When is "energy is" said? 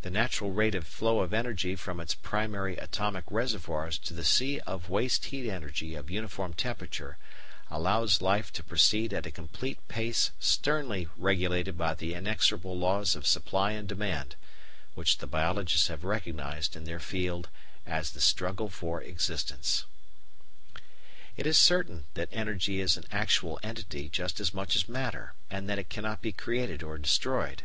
22.36-22.96